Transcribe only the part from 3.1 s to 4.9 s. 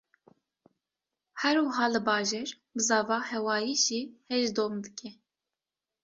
hewayî jî hêj dom